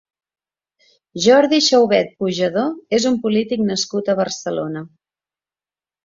Jordi 1.25 1.57
Xaubet 1.65 2.09
Pujadó 2.23 2.63
és 2.99 3.05
un 3.09 3.19
polític 3.25 3.61
nascut 3.67 4.09
a 4.09 4.17
Barcelona. 4.21 4.83